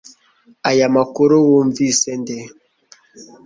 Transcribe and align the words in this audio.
Aya 0.69 0.87
makuru 0.95 1.35
wumvise 1.49 2.09
nde? 2.21 2.37